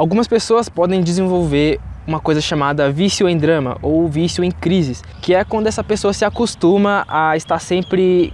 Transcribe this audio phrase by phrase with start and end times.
[0.00, 5.34] Algumas pessoas podem desenvolver uma coisa chamada vício em drama ou vício em crises, que
[5.34, 8.32] é quando essa pessoa se acostuma a estar sempre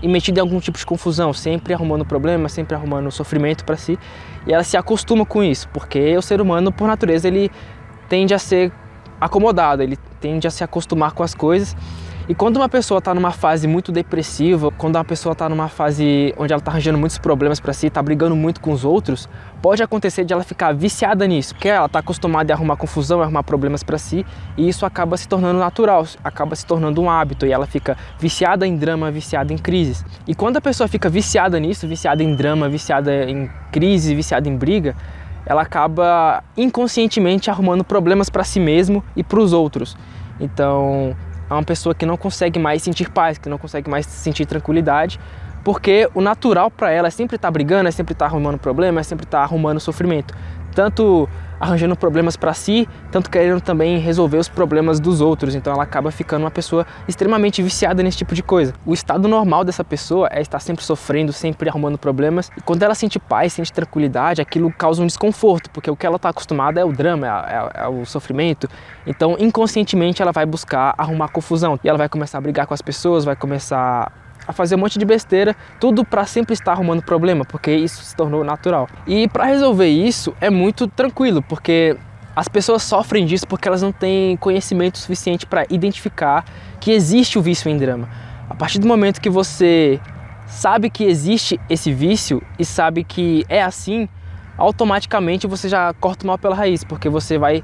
[0.00, 3.98] metida em algum tipo de confusão, sempre arrumando problema, sempre arrumando sofrimento para si,
[4.46, 7.50] e ela se acostuma com isso, porque o ser humano, por natureza, ele
[8.08, 8.70] tende a ser
[9.20, 11.76] acomodado, ele tende a se acostumar com as coisas
[12.28, 16.34] e quando uma pessoa está numa fase muito depressiva, quando uma pessoa está numa fase
[16.36, 19.26] onde ela está arranjando muitos problemas para si, está brigando muito com os outros,
[19.62, 23.24] pode acontecer de ela ficar viciada nisso, porque ela está acostumada a arrumar confusão, a
[23.24, 24.26] arrumar problemas para si,
[24.58, 28.66] e isso acaba se tornando natural, acaba se tornando um hábito e ela fica viciada
[28.66, 30.04] em drama, viciada em crises.
[30.26, 34.54] E quando a pessoa fica viciada nisso, viciada em drama, viciada em crise, viciada em
[34.54, 34.94] briga,
[35.46, 39.96] ela acaba inconscientemente arrumando problemas para si mesmo e para os outros.
[40.38, 41.16] Então,
[41.48, 45.18] é uma pessoa que não consegue mais sentir paz, que não consegue mais sentir tranquilidade,
[45.64, 48.58] porque o natural para ela é sempre estar tá brigando, é sempre estar tá arrumando
[48.58, 50.34] problema, é sempre estar tá arrumando sofrimento.
[50.78, 51.28] Tanto
[51.58, 55.56] arranjando problemas para si, tanto querendo também resolver os problemas dos outros.
[55.56, 58.72] Então ela acaba ficando uma pessoa extremamente viciada nesse tipo de coisa.
[58.86, 62.48] O estado normal dessa pessoa é estar sempre sofrendo, sempre arrumando problemas.
[62.56, 66.14] E quando ela sente paz, sente tranquilidade, aquilo causa um desconforto, porque o que ela
[66.14, 68.68] está acostumada é o drama, é, é, é o sofrimento.
[69.04, 72.82] Então inconscientemente ela vai buscar arrumar confusão e ela vai começar a brigar com as
[72.82, 74.12] pessoas, vai começar
[74.48, 78.16] a fazer um monte de besteira, tudo para sempre estar arrumando problema, porque isso se
[78.16, 78.88] tornou natural.
[79.06, 81.94] E para resolver isso é muito tranquilo, porque
[82.34, 86.44] as pessoas sofrem disso porque elas não têm conhecimento suficiente para identificar
[86.80, 88.08] que existe o vício em drama.
[88.48, 90.00] A partir do momento que você
[90.46, 94.08] sabe que existe esse vício e sabe que é assim,
[94.56, 97.62] automaticamente você já corta o mal pela raiz, porque você vai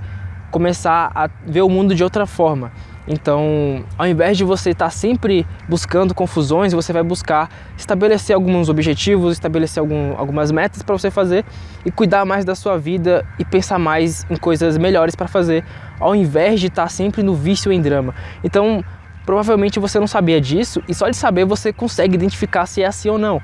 [0.50, 2.70] começar a ver o mundo de outra forma.
[3.06, 9.34] Então, ao invés de você estar sempre buscando confusões, você vai buscar estabelecer alguns objetivos,
[9.34, 11.44] estabelecer algum, algumas metas para você fazer
[11.84, 15.64] e cuidar mais da sua vida e pensar mais em coisas melhores para fazer,
[16.00, 18.14] ao invés de estar sempre no vício em drama.
[18.42, 18.82] Então,
[19.26, 23.10] provavelmente você não sabia disso e só de saber você consegue identificar se é assim
[23.10, 23.40] ou não.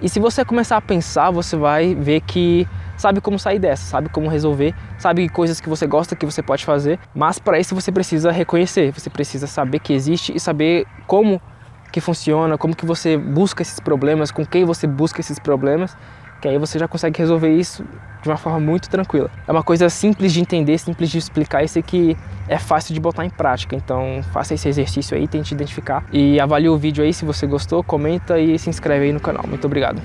[0.00, 2.66] E se você começar a pensar, você vai ver que
[3.02, 6.64] sabe como sair dessa, sabe como resolver, sabe coisas que você gosta que você pode
[6.64, 11.42] fazer, mas para isso você precisa reconhecer, você precisa saber que existe e saber como
[11.90, 15.96] que funciona, como que você busca esses problemas, com quem você busca esses problemas,
[16.40, 17.84] que aí você já consegue resolver isso
[18.22, 19.30] de uma forma muito tranquila.
[19.46, 22.16] É uma coisa simples de entender, simples de explicar e sei que
[22.48, 23.76] é fácil de botar em prática.
[23.76, 27.82] Então faça esse exercício aí, tente identificar e avalie o vídeo aí se você gostou,
[27.82, 29.44] comenta e se inscreve aí no canal.
[29.46, 30.00] Muito obrigado.